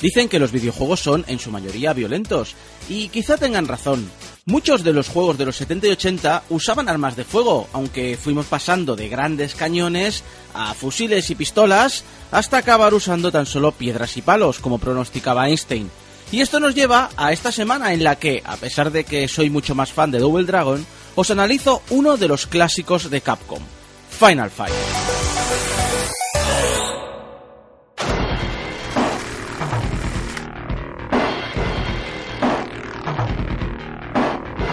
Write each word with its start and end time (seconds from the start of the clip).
Dicen 0.00 0.28
que 0.28 0.38
los 0.38 0.52
videojuegos 0.52 1.00
son 1.00 1.24
en 1.26 1.40
su 1.40 1.50
mayoría 1.50 1.92
violentos, 1.92 2.54
y 2.88 3.08
quizá 3.08 3.36
tengan 3.36 3.66
razón. 3.66 4.08
Muchos 4.46 4.84
de 4.84 4.92
los 4.92 5.08
juegos 5.08 5.38
de 5.38 5.44
los 5.44 5.56
70 5.56 5.88
y 5.88 5.90
80 5.90 6.44
usaban 6.50 6.88
armas 6.88 7.16
de 7.16 7.24
fuego, 7.24 7.66
aunque 7.72 8.16
fuimos 8.16 8.46
pasando 8.46 8.94
de 8.94 9.08
grandes 9.08 9.56
cañones 9.56 10.22
a 10.54 10.72
fusiles 10.74 11.30
y 11.30 11.34
pistolas 11.34 12.04
hasta 12.30 12.58
acabar 12.58 12.94
usando 12.94 13.32
tan 13.32 13.44
solo 13.44 13.72
piedras 13.72 14.16
y 14.16 14.22
palos, 14.22 14.60
como 14.60 14.78
pronosticaba 14.78 15.48
Einstein. 15.48 15.90
Y 16.30 16.42
esto 16.42 16.60
nos 16.60 16.76
lleva 16.76 17.10
a 17.16 17.32
esta 17.32 17.50
semana 17.50 17.92
en 17.92 18.04
la 18.04 18.20
que, 18.20 18.40
a 18.44 18.56
pesar 18.56 18.92
de 18.92 19.02
que 19.02 19.26
soy 19.26 19.50
mucho 19.50 19.74
más 19.74 19.92
fan 19.92 20.12
de 20.12 20.20
Double 20.20 20.46
Dragon, 20.46 20.86
os 21.16 21.30
analizo 21.32 21.82
uno 21.90 22.16
de 22.16 22.28
los 22.28 22.46
clásicos 22.46 23.10
de 23.10 23.20
Capcom, 23.20 23.62
Final 24.10 24.50
Fight. 24.50 25.17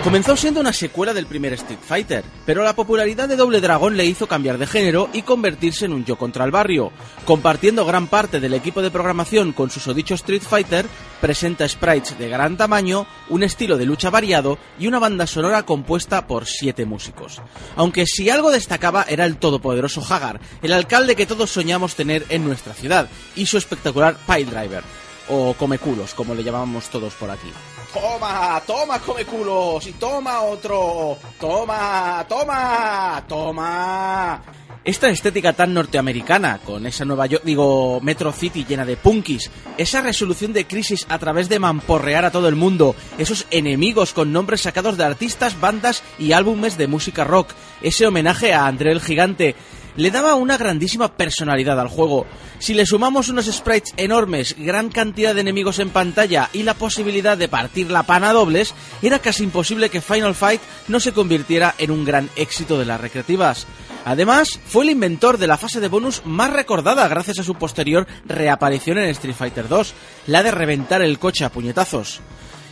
Comenzó 0.06 0.38
siendo 0.38 0.60
una 0.60 0.72
secuela 0.72 1.16
del 1.16 1.26
primer 1.26 1.54
Street 1.54 1.80
Fighter, 1.84 2.24
pero 2.46 2.62
la 2.62 2.76
popularidad 2.76 3.28
de 3.28 3.36
Double 3.36 3.60
Dragon 3.60 3.98
le 3.98 4.06
hizo 4.06 4.28
cambiar 4.28 4.60
de 4.60 4.68
género 4.68 5.10
y 5.14 5.24
convertirse 5.24 5.86
en 5.86 5.94
un 5.94 6.06
yo 6.06 6.16
contra 6.16 6.46
el 6.46 6.52
barrio. 6.52 6.92
Compartiendo 7.26 7.88
gran 7.88 8.06
parte 8.06 8.40
del 8.40 8.54
equipo 8.54 8.84
de 8.84 8.92
programación 8.92 9.52
con 9.52 9.72
su 9.72 9.80
sodicho 9.80 10.14
Street 10.14 10.44
Fighter, 10.44 10.86
presenta 11.20 11.68
sprites 11.68 12.20
de 12.20 12.30
gran 12.30 12.56
tamaño, 12.56 13.08
un 13.30 13.42
estilo 13.42 13.78
de 13.78 13.88
lucha 13.88 14.12
variado 14.12 14.60
y 14.78 14.86
una 14.86 15.00
banda 15.00 15.26
sonora 15.26 15.64
compuesta 15.64 16.28
por 16.28 16.46
siete 16.46 16.86
músicos. 16.86 17.42
Aunque 17.76 18.06
si 18.06 18.30
algo 18.30 18.52
destacaba 18.52 19.08
era 19.10 19.26
el 19.26 19.38
todopoderoso 19.38 20.06
Hagar, 20.08 20.40
el 20.62 20.74
alcalde 20.74 21.16
que 21.16 21.26
todos 21.26 21.50
soñamos 21.50 21.96
tener 21.96 22.28
en 22.30 22.46
nuestra 22.46 22.76
ciudad, 22.76 23.10
y 23.36 23.48
su 23.48 23.58
espectacular 23.58 24.16
Pile 24.28 24.52
Driver, 24.52 24.84
o 25.30 25.54
Comeculos, 25.54 26.14
como 26.14 26.34
le 26.34 26.44
llamamos 26.44 26.90
todos 26.90 27.14
por 27.16 27.30
aquí. 27.30 27.52
Toma, 27.96 28.62
toma, 28.68 29.00
come 29.00 29.24
culos. 29.24 29.88
Y 29.88 29.94
toma 29.94 30.42
otro. 30.42 31.18
Toma, 31.40 32.26
toma, 32.28 33.24
toma. 33.26 34.42
Esta 34.84 35.10
estética 35.10 35.54
tan 35.54 35.74
norteamericana, 35.74 36.60
con 36.64 36.86
esa 36.86 37.06
nueva, 37.06 37.26
yo 37.26 37.40
digo, 37.44 38.00
Metro 38.02 38.32
City 38.32 38.66
llena 38.68 38.86
de 38.86 38.98
punkis, 38.98 39.50
esa 39.78 40.02
resolución 40.02 40.54
de 40.54 40.68
crisis 40.68 41.08
a 41.10 41.18
través 41.18 41.50
de 41.50 41.58
mamporrear 41.58 42.24
a 42.24 42.32
todo 42.32 42.48
el 42.50 42.56
mundo, 42.56 42.96
esos 43.18 43.48
enemigos 43.50 44.14
con 44.14 44.32
nombres 44.32 44.62
sacados 44.62 44.96
de 44.96 45.06
artistas, 45.06 45.60
bandas 45.60 46.04
y 46.20 46.34
álbumes 46.34 46.78
de 46.78 46.86
música 46.86 47.24
rock, 47.24 47.50
ese 47.82 48.06
homenaje 48.06 48.54
a 48.54 48.68
André 48.68 48.92
el 48.92 49.02
Gigante, 49.02 49.56
le 49.98 50.12
daba 50.12 50.36
una 50.36 50.58
grandísima 50.58 51.16
personalidad 51.16 51.80
al 51.80 51.88
juego. 51.88 52.26
Si 52.60 52.74
le 52.74 52.86
sumamos 52.86 53.30
unos 53.30 53.46
sprites 53.46 53.94
enormes, 53.98 54.56
gran 54.58 54.90
cantidad 54.90 55.36
de 55.36 55.42
enemigos 55.42 55.80
en 55.80 55.90
pantalla 55.90 56.50
y 56.54 56.64
la 56.64 56.74
posibilidad 56.74 57.38
de 57.38 57.48
partir 57.48 57.92
la 57.92 58.04
pana 58.04 58.34
dobles, 58.34 58.74
era 59.02 59.20
casi 59.20 59.44
imposible 59.44 59.90
que 59.90 60.02
Final 60.02 60.36
Fight 60.36 60.62
no 60.88 61.00
se 61.00 61.12
convirtiera 61.12 61.76
en 61.78 61.92
un 61.92 62.06
gran 62.06 62.30
éxito 62.36 62.78
de 62.78 62.86
las 62.86 63.00
recreativas. 63.00 63.68
Además, 64.06 64.60
fue 64.68 64.84
el 64.84 64.92
inventor 64.92 65.40
de 65.40 65.48
la 65.48 65.58
fase 65.58 65.80
de 65.80 65.88
bonus 65.88 66.22
más 66.26 66.54
recordada 66.54 67.08
gracias 67.08 67.40
a 67.40 67.44
su 67.44 67.56
posterior 67.56 68.06
reaparición 68.26 69.00
en 69.00 69.10
Street 69.10 69.36
Fighter 69.36 69.68
2, 69.68 69.94
la 70.28 70.44
de 70.44 70.52
reventar 70.52 71.02
el 71.02 71.18
coche 71.18 71.44
a 71.44 71.50
puñetazos. 71.50 72.22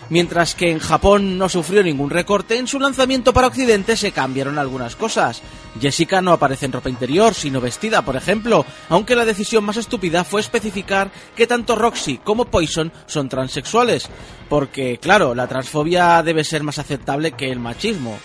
Mientras 0.09 0.56
que 0.56 0.69
en 0.69 0.80
Japón 0.80 1.38
no 1.38 1.50
sufrió 1.50 1.84
ningún 1.84 2.09
recorte, 2.09 2.58
en 2.58 2.68
su 2.68 2.80
lanzamiento 2.80 3.34
para 3.34 3.47
Occidente 3.47 3.96
se 3.97 4.12
cambiaron 4.12 4.59
algunas 4.59 4.96
cosas. 4.96 5.41
Jessica 5.80 6.22
no 6.22 6.34
aparece 6.34 6.66
en 6.66 6.72
ropa 6.72 6.90
interior, 6.90 7.34
sino 7.34 7.62
vestida, 7.62 8.03
por 8.03 8.16
ejemplo, 8.16 8.66
aunque 8.90 9.16
la 9.16 9.25
decisión 9.25 9.63
más 9.63 9.78
estúpida 9.78 10.24
fue 10.24 10.42
especificar 10.42 11.12
que 11.36 11.47
tanto 11.47 11.75
Roxy 11.75 12.18
como 12.18 12.46
Poison 12.46 12.92
son 13.06 13.30
transexuales. 13.30 14.09
Porque, 14.50 15.00
claro, 15.00 15.34
la 15.34 15.47
transfobia 15.47 16.22
debe 16.22 16.44
ser 16.44 16.63
más 16.63 16.80
aceptable 16.80 17.31
que 17.31 17.52
el 17.52 17.59
machismo, 17.59 18.19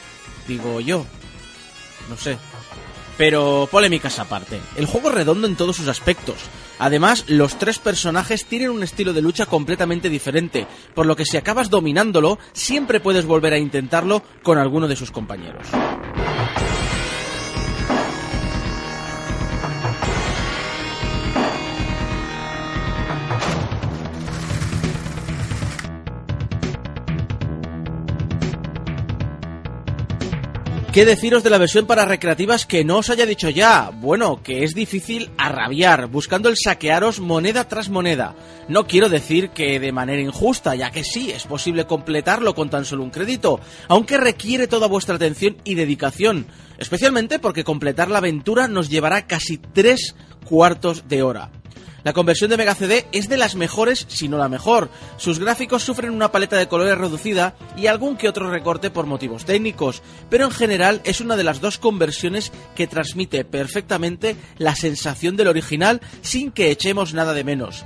digo 0.46 0.80
yo. 0.80 1.06
No 2.10 2.16
sé. 2.16 2.38
Pero 3.18 3.68
polémicas 3.70 4.18
aparte, 4.20 4.60
el 4.76 4.86
juego 4.86 5.08
es 5.10 5.16
redondo 5.16 5.46
en 5.48 5.56
todos 5.56 5.76
sus 5.76 5.88
aspectos. 5.88 6.36
Además, 6.78 7.24
los 7.26 7.58
tres 7.58 7.80
personajes 7.80 8.46
tienen 8.46 8.70
un 8.70 8.84
estilo 8.84 9.12
de 9.12 9.20
lucha 9.20 9.44
completamente 9.44 10.08
diferente, 10.08 10.66
por 10.94 11.04
lo 11.04 11.16
que 11.16 11.26
si 11.26 11.36
acabas 11.36 11.68
dominándolo, 11.68 12.38
siempre 12.52 13.00
puedes 13.00 13.26
volver 13.26 13.52
a 13.52 13.58
intentarlo 13.58 14.22
con 14.42 14.56
alguno 14.56 14.86
de 14.86 14.96
sus 14.96 15.10
compañeros. 15.10 15.66
¿Qué 30.98 31.04
deciros 31.04 31.44
de 31.44 31.50
la 31.50 31.58
versión 31.58 31.86
para 31.86 32.06
recreativas 32.06 32.66
que 32.66 32.82
no 32.82 32.96
os 32.98 33.08
haya 33.08 33.24
dicho 33.24 33.48
ya? 33.50 33.92
Bueno, 33.94 34.42
que 34.42 34.64
es 34.64 34.74
difícil 34.74 35.30
arrabiar, 35.38 36.08
buscando 36.08 36.48
el 36.48 36.56
saquearos 36.56 37.20
moneda 37.20 37.68
tras 37.68 37.88
moneda. 37.88 38.34
No 38.66 38.88
quiero 38.88 39.08
decir 39.08 39.50
que 39.50 39.78
de 39.78 39.92
manera 39.92 40.20
injusta, 40.20 40.74
ya 40.74 40.90
que 40.90 41.04
sí, 41.04 41.30
es 41.30 41.44
posible 41.44 41.84
completarlo 41.84 42.52
con 42.52 42.68
tan 42.68 42.84
solo 42.84 43.04
un 43.04 43.10
crédito, 43.10 43.60
aunque 43.86 44.16
requiere 44.16 44.66
toda 44.66 44.88
vuestra 44.88 45.14
atención 45.14 45.58
y 45.62 45.76
dedicación, 45.76 46.48
especialmente 46.78 47.38
porque 47.38 47.62
completar 47.62 48.10
la 48.10 48.18
aventura 48.18 48.66
nos 48.66 48.88
llevará 48.88 49.28
casi 49.28 49.56
tres 49.56 50.16
cuartos 50.44 51.06
de 51.06 51.22
hora. 51.22 51.52
La 52.04 52.12
conversión 52.12 52.50
de 52.50 52.56
Mega 52.56 52.74
CD 52.74 53.06
es 53.12 53.28
de 53.28 53.36
las 53.36 53.56
mejores, 53.56 54.06
si 54.08 54.28
no 54.28 54.38
la 54.38 54.48
mejor. 54.48 54.88
Sus 55.16 55.38
gráficos 55.38 55.82
sufren 55.82 56.10
una 56.10 56.30
paleta 56.30 56.56
de 56.56 56.68
colores 56.68 56.96
reducida 56.96 57.54
y 57.76 57.86
algún 57.86 58.16
que 58.16 58.28
otro 58.28 58.50
recorte 58.50 58.90
por 58.90 59.06
motivos 59.06 59.44
técnicos, 59.44 60.02
pero 60.30 60.44
en 60.44 60.50
general 60.50 61.00
es 61.04 61.20
una 61.20 61.36
de 61.36 61.44
las 61.44 61.60
dos 61.60 61.78
conversiones 61.78 62.52
que 62.76 62.86
transmite 62.86 63.44
perfectamente 63.44 64.36
la 64.58 64.76
sensación 64.76 65.36
del 65.36 65.48
original 65.48 66.00
sin 66.22 66.52
que 66.52 66.70
echemos 66.70 67.14
nada 67.14 67.34
de 67.34 67.44
menos 67.44 67.84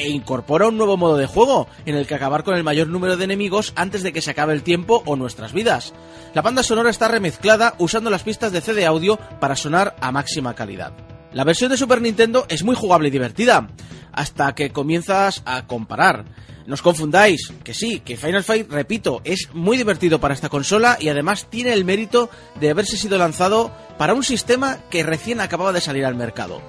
e 0.00 0.08
incorpora 0.08 0.68
un 0.68 0.78
nuevo 0.78 0.96
modo 0.96 1.18
de 1.18 1.26
juego 1.26 1.68
en 1.84 1.94
el 1.94 2.06
que 2.06 2.14
acabar 2.14 2.42
con 2.42 2.54
el 2.54 2.64
mayor 2.64 2.88
número 2.88 3.18
de 3.18 3.24
enemigos 3.24 3.74
antes 3.76 4.02
de 4.02 4.14
que 4.14 4.22
se 4.22 4.30
acabe 4.30 4.54
el 4.54 4.62
tiempo 4.62 5.02
o 5.04 5.14
nuestras 5.14 5.52
vidas. 5.52 5.92
La 6.32 6.40
banda 6.40 6.62
sonora 6.62 6.88
está 6.88 7.06
remezclada 7.06 7.74
usando 7.76 8.08
las 8.08 8.22
pistas 8.22 8.50
de 8.50 8.62
CD 8.62 8.86
audio 8.86 9.18
para 9.40 9.56
sonar 9.56 9.94
a 10.00 10.10
máxima 10.10 10.54
calidad. 10.54 11.09
La 11.32 11.44
versión 11.44 11.70
de 11.70 11.76
Super 11.76 12.02
Nintendo 12.02 12.44
es 12.48 12.64
muy 12.64 12.74
jugable 12.74 13.08
y 13.08 13.12
divertida, 13.12 13.68
hasta 14.12 14.52
que 14.54 14.70
comienzas 14.70 15.42
a 15.44 15.66
comparar. 15.68 16.24
No 16.66 16.74
os 16.74 16.82
confundáis, 16.82 17.52
que 17.62 17.72
sí, 17.72 18.00
que 18.00 18.16
Final 18.16 18.42
Fight, 18.42 18.70
repito, 18.70 19.20
es 19.24 19.48
muy 19.52 19.76
divertido 19.76 20.20
para 20.20 20.34
esta 20.34 20.48
consola 20.48 20.98
y 21.00 21.08
además 21.08 21.46
tiene 21.48 21.72
el 21.72 21.84
mérito 21.84 22.30
de 22.58 22.70
haberse 22.70 22.96
sido 22.96 23.16
lanzado 23.16 23.72
para 23.96 24.14
un 24.14 24.24
sistema 24.24 24.78
que 24.90 25.04
recién 25.04 25.40
acababa 25.40 25.72
de 25.72 25.80
salir 25.80 26.04
al 26.04 26.16
mercado. 26.16 26.60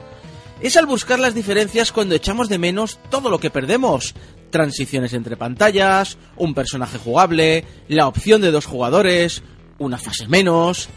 Es 0.62 0.78
al 0.78 0.86
buscar 0.86 1.20
las 1.20 1.34
diferencias 1.34 1.92
cuando 1.92 2.14
echamos 2.14 2.48
de 2.48 2.60
menos 2.60 3.00
todo 3.10 3.32
lo 3.32 3.40
que 3.40 3.50
perdemos. 3.50 4.14
Transiciones 4.52 5.14
entre 5.14 5.38
pantallas, 5.38 6.20
un 6.36 6.54
personaje 6.54 7.00
jugable, 7.00 7.66
la 7.88 8.08
opción 8.08 8.42
de 8.42 8.52
dos 8.52 8.68
jugadores, 8.68 9.42
una 9.80 9.98
fase 9.98 10.28
menos, 10.28 10.88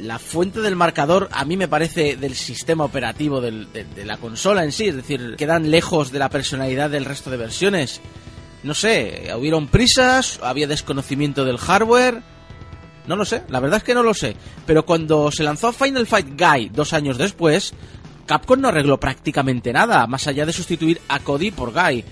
la 0.00 0.18
fuente 0.18 0.60
del 0.60 0.76
marcador 0.76 1.28
a 1.32 1.44
mí 1.44 1.56
me 1.56 1.68
parece 1.68 2.16
del 2.16 2.34
sistema 2.34 2.84
operativo 2.84 3.40
de, 3.40 3.66
de, 3.66 4.04
la 4.04 4.16
consola 4.16 4.64
en 4.64 4.72
sí, 4.72 4.88
es 4.88 4.96
decir, 4.96 5.34
quedan 5.36 5.70
lejos 5.70 6.12
de 6.12 6.18
la 6.18 6.28
personalidad 6.28 6.90
del 6.90 7.04
resto 7.04 7.30
de 7.30 7.36
versiones. 7.36 8.00
No 8.62 8.74
sé, 8.74 9.30
hubieron 9.36 9.68
prisas, 9.68 10.40
había 10.42 10.66
desconocimiento 10.66 11.44
del 11.44 11.58
hardware, 11.58 12.22
no 13.06 13.16
lo 13.16 13.24
sé, 13.24 13.42
la 13.48 13.60
verdad 13.60 13.78
es 13.78 13.84
que 13.84 13.94
no 13.94 14.02
lo 14.02 14.14
sé. 14.14 14.36
Pero 14.66 14.84
cuando 14.84 15.30
se 15.32 15.42
lanzó 15.42 15.72
Final 15.72 16.06
Fight 16.06 16.38
Guy 16.38 16.68
dos 16.68 16.92
años 16.92 17.16
después, 17.18 17.72
Capcom 18.26 18.60
no 18.60 18.68
arregló 18.68 19.00
prácticamente 19.00 19.72
nada, 19.72 20.06
más 20.06 20.26
allá 20.26 20.44
de 20.44 20.52
sustituir 20.52 21.00
a 21.08 21.18
Cody 21.20 21.50
por 21.50 21.72
Guy. 21.72 22.04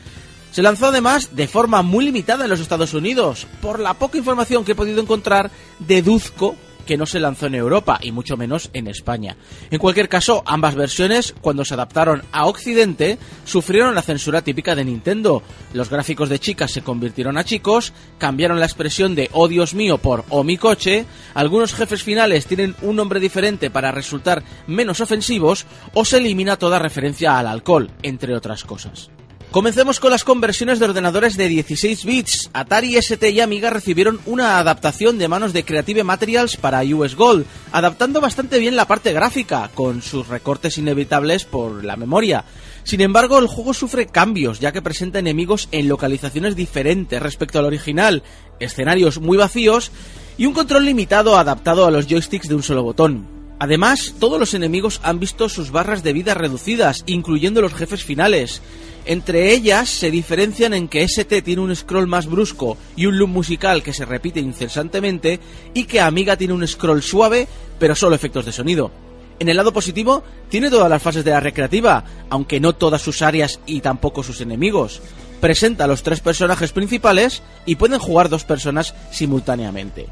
Se 0.50 0.62
lanzó 0.62 0.86
además 0.86 1.36
de 1.36 1.48
forma 1.48 1.82
muy 1.82 2.06
limitada 2.06 2.44
en 2.44 2.50
los 2.50 2.60
Estados 2.60 2.94
Unidos. 2.94 3.46
Por 3.60 3.78
la 3.78 3.94
poca 3.94 4.16
información 4.16 4.64
que 4.64 4.72
he 4.72 4.76
podido 4.76 5.02
encontrar, 5.02 5.50
deduzco 5.78 6.56
que 6.86 6.96
no 6.96 7.04
se 7.04 7.20
lanzó 7.20 7.46
en 7.46 7.56
Europa 7.56 7.98
y 8.00 8.12
mucho 8.12 8.36
menos 8.36 8.70
en 8.72 8.86
España. 8.86 9.36
En 9.70 9.78
cualquier 9.78 10.08
caso, 10.08 10.42
ambas 10.46 10.74
versiones, 10.74 11.34
cuando 11.40 11.64
se 11.64 11.74
adaptaron 11.74 12.22
a 12.32 12.46
Occidente, 12.46 13.18
sufrieron 13.44 13.94
la 13.94 14.02
censura 14.02 14.42
típica 14.42 14.74
de 14.74 14.84
Nintendo. 14.84 15.42
Los 15.74 15.90
gráficos 15.90 16.28
de 16.28 16.38
chicas 16.38 16.70
se 16.70 16.82
convirtieron 16.82 17.36
a 17.36 17.44
chicos, 17.44 17.92
cambiaron 18.18 18.60
la 18.60 18.66
expresión 18.66 19.14
de 19.14 19.28
oh 19.32 19.48
Dios 19.48 19.74
mío 19.74 19.98
por 19.98 20.24
oh 20.30 20.44
mi 20.44 20.56
coche, 20.56 21.04
algunos 21.34 21.74
jefes 21.74 22.02
finales 22.02 22.46
tienen 22.46 22.74
un 22.82 22.96
nombre 22.96 23.20
diferente 23.20 23.70
para 23.70 23.92
resultar 23.92 24.42
menos 24.66 25.00
ofensivos 25.00 25.66
o 25.94 26.04
se 26.04 26.18
elimina 26.18 26.56
toda 26.56 26.78
referencia 26.78 27.38
al 27.38 27.46
alcohol, 27.46 27.90
entre 28.02 28.34
otras 28.34 28.64
cosas. 28.64 29.10
Comencemos 29.50 30.00
con 30.00 30.10
las 30.10 30.24
conversiones 30.24 30.78
de 30.78 30.84
ordenadores 30.84 31.36
de 31.36 31.48
16 31.48 32.04
bits. 32.04 32.50
Atari 32.52 32.96
ST 32.96 33.30
y 33.30 33.40
Amiga 33.40 33.70
recibieron 33.70 34.20
una 34.26 34.58
adaptación 34.58 35.16
de 35.16 35.28
manos 35.28 35.54
de 35.54 35.64
Creative 35.64 36.04
Materials 36.04 36.56
para 36.56 36.82
US 36.82 37.14
Gold, 37.14 37.46
adaptando 37.72 38.20
bastante 38.20 38.58
bien 38.58 38.76
la 38.76 38.86
parte 38.86 39.14
gráfica, 39.14 39.70
con 39.74 40.02
sus 40.02 40.28
recortes 40.28 40.76
inevitables 40.76 41.44
por 41.44 41.84
la 41.84 41.96
memoria. 41.96 42.44
Sin 42.84 43.00
embargo, 43.00 43.38
el 43.38 43.46
juego 43.46 43.72
sufre 43.72 44.06
cambios, 44.06 44.60
ya 44.60 44.72
que 44.72 44.82
presenta 44.82 45.20
enemigos 45.20 45.68
en 45.72 45.88
localizaciones 45.88 46.54
diferentes 46.54 47.22
respecto 47.22 47.58
al 47.58 47.64
original, 47.64 48.22
escenarios 48.60 49.20
muy 49.20 49.38
vacíos 49.38 49.90
y 50.36 50.44
un 50.46 50.52
control 50.52 50.84
limitado 50.84 51.38
adaptado 51.38 51.86
a 51.86 51.90
los 51.90 52.06
joysticks 52.06 52.48
de 52.48 52.56
un 52.56 52.62
solo 52.62 52.82
botón. 52.82 53.35
Además, 53.58 54.14
todos 54.20 54.38
los 54.38 54.54
enemigos 54.54 55.00
han 55.02 55.18
visto 55.18 55.48
sus 55.48 55.70
barras 55.70 56.02
de 56.02 56.12
vida 56.12 56.34
reducidas, 56.34 57.04
incluyendo 57.06 57.62
los 57.62 57.74
jefes 57.74 58.04
finales. 58.04 58.60
Entre 59.06 59.52
ellas 59.52 59.88
se 59.88 60.10
diferencian 60.10 60.74
en 60.74 60.88
que 60.88 61.02
ST 61.02 61.42
tiene 61.42 61.62
un 61.62 61.74
scroll 61.74 62.06
más 62.06 62.26
brusco 62.26 62.76
y 62.96 63.06
un 63.06 63.18
loop 63.18 63.30
musical 63.30 63.82
que 63.82 63.92
se 63.92 64.04
repite 64.04 64.40
incesantemente 64.40 65.40
y 65.74 65.84
que 65.84 66.00
Amiga 66.00 66.36
tiene 66.36 66.54
un 66.54 66.66
scroll 66.66 67.02
suave 67.02 67.46
pero 67.78 67.94
solo 67.94 68.16
efectos 68.16 68.44
de 68.44 68.52
sonido. 68.52 68.90
En 69.38 69.48
el 69.48 69.56
lado 69.56 69.72
positivo, 69.72 70.24
tiene 70.48 70.70
todas 70.70 70.88
las 70.88 71.02
fases 71.02 71.24
de 71.24 71.30
la 71.30 71.40
recreativa, 71.40 72.04
aunque 72.30 72.58
no 72.58 72.74
todas 72.74 73.02
sus 73.02 73.20
áreas 73.22 73.60
y 73.66 73.80
tampoco 73.80 74.22
sus 74.22 74.40
enemigos. 74.40 75.02
Presenta 75.40 75.86
los 75.86 76.02
tres 76.02 76.20
personajes 76.20 76.72
principales 76.72 77.42
y 77.66 77.76
pueden 77.76 77.98
jugar 77.98 78.30
dos 78.30 78.44
personas 78.44 78.94
simultáneamente. 79.10 80.06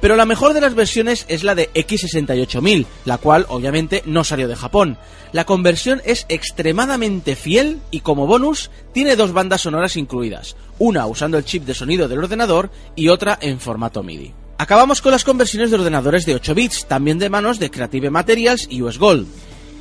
Pero 0.00 0.16
la 0.16 0.26
mejor 0.26 0.52
de 0.52 0.60
las 0.60 0.74
versiones 0.74 1.24
es 1.28 1.42
la 1.42 1.54
de 1.54 1.72
X68000, 1.72 2.86
la 3.04 3.18
cual 3.18 3.46
obviamente 3.48 4.02
no 4.06 4.24
salió 4.24 4.48
de 4.48 4.56
Japón. 4.56 4.98
La 5.32 5.44
conversión 5.44 6.02
es 6.04 6.26
extremadamente 6.28 7.36
fiel 7.36 7.80
y 7.90 8.00
como 8.00 8.26
bonus 8.26 8.70
tiene 8.92 9.16
dos 9.16 9.32
bandas 9.32 9.62
sonoras 9.62 9.96
incluidas, 9.96 10.56
una 10.78 11.06
usando 11.06 11.38
el 11.38 11.44
chip 11.44 11.64
de 11.64 11.74
sonido 11.74 12.08
del 12.08 12.20
ordenador 12.20 12.70
y 12.94 13.08
otra 13.08 13.38
en 13.40 13.58
formato 13.58 14.02
MIDI. 14.02 14.32
Acabamos 14.58 15.02
con 15.02 15.12
las 15.12 15.24
conversiones 15.24 15.70
de 15.70 15.76
ordenadores 15.76 16.24
de 16.24 16.34
8 16.34 16.54
bits, 16.54 16.86
también 16.86 17.18
de 17.18 17.28
manos 17.28 17.58
de 17.58 17.70
Creative 17.70 18.08
Materials 18.08 18.66
y 18.70 18.80
US 18.80 18.98
Gold. 18.98 19.26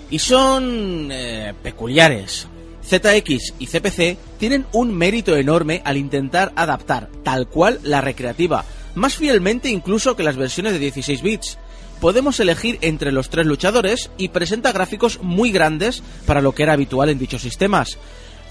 Y 0.09 0.19
son 0.19 1.09
eh, 1.11 1.53
peculiares. 1.63 2.47
ZX 2.85 3.53
y 3.57 3.67
CPC 3.67 4.17
tienen 4.37 4.65
un 4.73 4.93
mérito 4.93 5.35
enorme 5.35 5.81
al 5.85 5.97
intentar 5.97 6.51
adaptar 6.55 7.09
tal 7.23 7.47
cual 7.47 7.79
la 7.83 8.01
recreativa, 8.01 8.65
más 8.95 9.15
fielmente 9.15 9.69
incluso 9.69 10.15
que 10.15 10.23
las 10.23 10.35
versiones 10.35 10.73
de 10.73 10.79
16 10.79 11.21
bits. 11.21 11.57
Podemos 11.99 12.39
elegir 12.39 12.77
entre 12.81 13.11
los 13.11 13.29
tres 13.29 13.45
luchadores 13.45 14.09
y 14.17 14.29
presenta 14.29 14.71
gráficos 14.71 15.19
muy 15.21 15.51
grandes 15.51 16.03
para 16.25 16.41
lo 16.41 16.53
que 16.53 16.63
era 16.63 16.73
habitual 16.73 17.09
en 17.09 17.19
dichos 17.19 17.41
sistemas. 17.41 17.97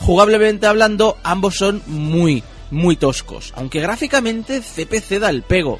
Jugablemente 0.01 0.67
hablando, 0.67 1.19
ambos 1.23 1.57
son 1.57 1.83
muy, 1.87 2.43
muy 2.71 2.97
toscos, 2.97 3.53
aunque 3.57 3.81
gráficamente 3.81 4.61
CPC 4.61 5.19
da 5.21 5.31
el 5.31 5.43
pego. 5.43 5.79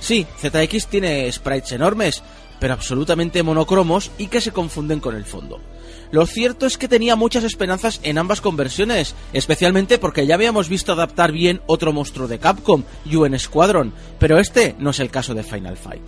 Sí, 0.00 0.26
ZX 0.40 0.88
tiene 0.88 1.30
sprites 1.30 1.72
enormes, 1.72 2.22
pero 2.62 2.74
absolutamente 2.74 3.42
monocromos 3.42 4.12
y 4.18 4.28
que 4.28 4.40
se 4.40 4.52
confunden 4.52 5.00
con 5.00 5.16
el 5.16 5.24
fondo. 5.24 5.58
Lo 6.12 6.26
cierto 6.26 6.64
es 6.64 6.78
que 6.78 6.86
tenía 6.86 7.16
muchas 7.16 7.42
esperanzas 7.42 7.98
en 8.04 8.18
ambas 8.18 8.40
conversiones, 8.40 9.16
especialmente 9.32 9.98
porque 9.98 10.28
ya 10.28 10.36
habíamos 10.36 10.68
visto 10.68 10.92
adaptar 10.92 11.32
bien 11.32 11.60
otro 11.66 11.92
monstruo 11.92 12.28
de 12.28 12.38
Capcom, 12.38 12.84
UN 13.12 13.36
Squadron, 13.36 13.92
pero 14.20 14.38
este 14.38 14.76
no 14.78 14.90
es 14.90 15.00
el 15.00 15.10
caso 15.10 15.34
de 15.34 15.42
Final 15.42 15.76
Fight. 15.76 16.04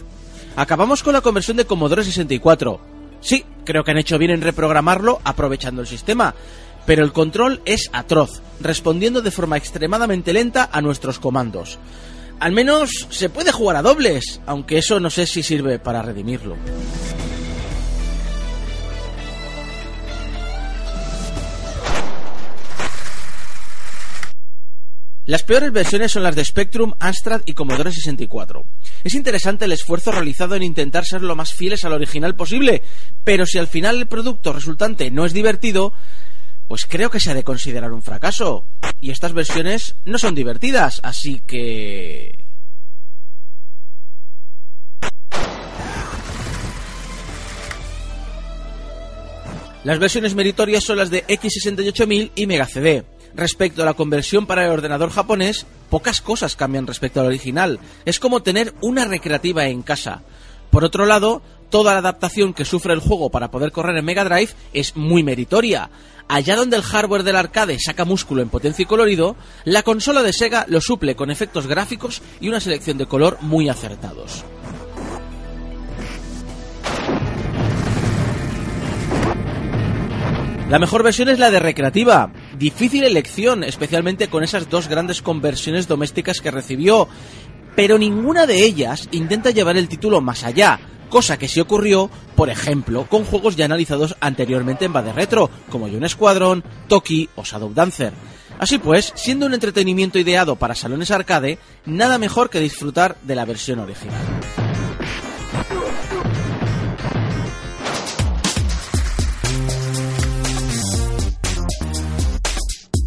Acabamos 0.55 1.03
con 1.03 1.15
la 1.15 1.23
conversión 1.23 1.57
de 1.57 1.65
Commodore 1.65 2.05
64. 2.05 2.81
Sí, 3.21 3.45
creo 3.65 3.83
que 3.83 3.91
han 3.91 3.99
hecho 3.99 4.17
bien 4.17 4.31
en 4.31 4.43
reprogramarlo 4.43 5.21
aprovechando 5.25 5.81
el 5.81 5.89
sistema, 5.89 6.37
pero 6.87 7.03
el 7.03 7.13
control 7.13 7.63
es 7.65 7.91
atroz, 7.93 8.43
respondiendo 8.61 9.23
de 9.23 9.33
forma 9.33 9.57
extremadamente 9.57 10.33
lenta 10.33 10.69
a 10.71 10.81
nuestros 10.81 11.19
comandos. 11.19 11.81
Al 12.41 12.53
menos 12.53 13.07
se 13.11 13.29
puede 13.29 13.53
jugar 13.53 13.77
a 13.77 13.83
dobles, 13.83 14.41
aunque 14.47 14.79
eso 14.79 15.01
no 15.01 15.11
sé 15.11 15.27
si 15.27 15.43
sirve 15.43 15.79
para 15.79 16.03
redimirlo. 16.03 16.57
Las 25.27 25.43
peores 25.43 25.73
versiones 25.73 26.13
son 26.13 26.23
las 26.23 26.37
de 26.37 26.45
Spectrum, 26.45 26.93
Amstrad 27.01 27.41
y 27.47 27.55
Commodore 27.55 27.91
64. 27.91 28.63
Es 29.05 29.15
interesante 29.15 29.65
el 29.65 29.73
esfuerzo 29.73 30.13
realizado 30.13 30.55
en 30.55 30.63
intentar 30.63 31.07
ser 31.07 31.23
lo 31.23 31.35
más 31.35 31.55
fieles 31.55 31.83
al 31.87 31.95
original 31.95 32.37
posible, 32.37 32.83
pero 33.25 33.47
si 33.47 33.57
al 33.57 33.67
final 33.67 33.97
el 33.97 34.07
producto 34.07 34.53
resultante 34.53 35.11
no 35.11 35.25
es 35.25 35.33
divertido, 35.33 35.95
pues 36.69 36.87
creo 36.87 37.11
que 37.11 37.21
se 37.21 37.31
ha 37.31 37.35
de 37.35 37.45
considerar 37.45 37.93
un 37.93 38.03
fracaso. 38.03 38.69
Y 39.01 39.11
estas 39.11 39.33
versiones 39.33 39.97
no 40.05 40.19
son 40.19 40.35
divertidas, 40.35 41.01
así 41.03 41.41
que... 41.47 42.45
Las 49.85 49.99
versiones 49.99 50.35
meritorias 50.35 50.83
son 50.83 50.97
las 50.97 51.11
de 51.11 51.27
X68000 51.27 52.31
y 52.35 52.47
Mega 52.47 52.67
CD. 52.67 53.05
Respecto 53.35 53.83
a 53.83 53.85
la 53.85 53.93
conversión 53.93 54.47
para 54.47 54.65
el 54.65 54.71
ordenador 54.71 55.11
japonés, 55.11 55.67
pocas 55.91 56.23
cosas 56.23 56.57
cambian 56.57 56.87
respecto 56.87 57.21
al 57.21 57.27
original. 57.27 57.81
Es 58.07 58.19
como 58.19 58.43
tener 58.43 58.73
una 58.81 59.05
recreativa 59.05 59.67
en 59.67 59.83
casa. 59.83 60.23
Por 60.75 60.85
otro 60.85 61.07
lado, 61.07 61.41
toda 61.71 61.93
la 61.93 62.01
adaptación 62.01 62.53
que 62.53 62.65
sufre 62.65 62.93
el 62.95 62.99
juego 62.99 63.31
para 63.31 63.53
poder 63.53 63.71
correr 63.71 63.97
en 63.97 64.05
Mega 64.05 64.25
Drive 64.25 64.51
es 64.73 64.97
muy 64.97 65.23
meritoria. 65.23 65.89
Allá 66.27 66.57
donde 66.57 66.77
el 66.77 66.83
hardware 66.83 67.23
del 67.23 67.37
arcade 67.37 67.79
saca 67.79 68.05
músculo 68.05 68.43
en 68.43 68.49
potencia 68.49 68.83
y 68.83 68.87
colorido, 68.87 69.37
la 69.65 69.85
consola 69.85 70.25
de 70.25 70.33
Sega 70.33 70.67
lo 70.69 70.81
suple 70.81 71.15
con 71.15 71.31
efectos 71.31 71.69
gráficos 71.69 72.23
y 72.41 72.49
una 72.49 72.59
selección 72.59 72.99
de 72.99 73.07
color 73.07 73.39
muy 73.41 73.69
acertados. 73.69 74.45
La 80.69 80.81
mejor 80.81 81.05
versión 81.05 81.29
es 81.29 81.39
la 81.39 81.53
de 81.53 81.61
recreativa. 81.61 82.33
Difícil 82.59 83.05
elección, 83.05 83.63
especialmente 83.63 84.27
con 84.27 84.43
esas 84.43 84.69
dos 84.69 84.89
grandes 84.89 85.23
conversiones 85.23 85.87
domésticas 85.87 86.41
que 86.41 86.51
recibió, 86.51 87.07
pero 87.77 87.99
ninguna 87.99 88.47
de 88.47 88.65
ellas 88.65 89.09
intenta 89.13 89.51
llevar 89.51 89.77
el 89.77 89.89
título 89.89 90.21
más 90.21 90.45
allá, 90.45 90.81
cosa 91.09 91.39
que 91.39 91.49
sí 91.49 91.61
ocurrió, 91.61 92.11
por 92.37 92.51
ejemplo, 92.51 93.07
con 93.09 93.25
juegos 93.25 93.57
ya 93.57 93.65
analizados 93.65 94.17
anteriormente 94.21 94.85
en 94.85 94.93
Bade 94.93 95.13
Retro, 95.13 95.51
como 95.71 95.89
Yun 95.89 96.09
Squadron, 96.09 96.65
Toki 96.89 97.29
o 97.37 97.45
Shadow 97.45 97.73
Dancer. 97.73 98.13
Así 98.59 98.79
pues, 98.79 99.13
siendo 99.17 99.47
un 99.47 99.55
entretenimiento 99.55 100.19
ideado 100.19 100.57
para 100.57 100.75
salones 100.75 101.11
arcade, 101.11 101.59
nada 101.87 102.19
mejor 102.19 102.51
que 102.51 102.61
disfrutar 102.61 103.17
de 103.23 103.35
la 103.35 103.45
versión 103.45 103.81
original. 103.81 104.21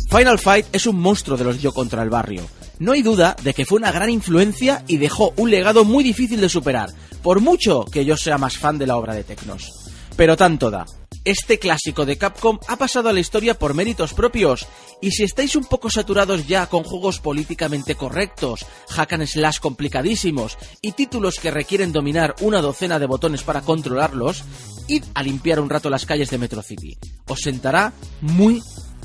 Final 0.09 0.39
Fight 0.39 0.65
es 0.71 0.87
un 0.87 0.99
monstruo 0.99 1.37
de 1.37 1.43
los 1.43 1.61
yo 1.61 1.73
contra 1.73 2.01
el 2.01 2.09
barrio. 2.09 2.43
No 2.79 2.91
hay 2.91 3.01
duda 3.01 3.35
de 3.43 3.53
que 3.53 3.65
fue 3.65 3.79
una 3.79 3.91
gran 3.91 4.09
influencia 4.09 4.83
y 4.87 4.97
dejó 4.97 5.33
un 5.37 5.49
legado 5.49 5.83
muy 5.83 6.03
difícil 6.03 6.41
de 6.41 6.49
superar, 6.49 6.91
por 7.23 7.41
mucho 7.41 7.85
que 7.85 8.05
yo 8.05 8.15
sea 8.17 8.37
más 8.37 8.57
fan 8.57 8.77
de 8.77 8.87
la 8.87 8.97
obra 8.97 9.13
de 9.13 9.23
Tecnos. 9.23 9.71
Pero 10.15 10.37
tanto 10.37 10.69
da. 10.69 10.85
Este 11.25 11.59
clásico 11.59 12.05
de 12.05 12.17
Capcom 12.17 12.57
ha 12.67 12.77
pasado 12.77 13.09
a 13.09 13.13
la 13.13 13.19
historia 13.19 13.59
por 13.59 13.73
méritos 13.73 14.13
propios, 14.13 14.65
y 15.01 15.11
si 15.11 15.23
estáis 15.23 15.55
un 15.57 15.65
poco 15.65 15.89
saturados 15.89 16.47
ya 16.47 16.67
con 16.67 16.83
juegos 16.83 17.19
políticamente 17.19 17.95
correctos, 17.95 18.65
hack 18.89 19.13
and 19.13 19.25
slash 19.25 19.59
complicadísimos 19.59 20.57
y 20.81 20.93
títulos 20.93 21.35
que 21.41 21.51
requieren 21.51 21.91
dominar 21.91 22.33
una 22.39 22.61
docena 22.61 22.97
de 22.97 23.07
botones 23.07 23.43
para 23.43 23.61
controlarlos, 23.61 24.43
id 24.87 25.03
a 25.15 25.23
limpiar 25.23 25.59
un 25.59 25.69
rato 25.69 25.89
las 25.89 26.05
calles 26.05 26.29
de 26.29 26.37
Metro 26.37 26.61
City. 26.61 26.97
Os 27.27 27.41
sentará 27.41 27.91
muy, 28.21 28.61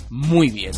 muy 0.09 0.50
bien. 0.50 0.73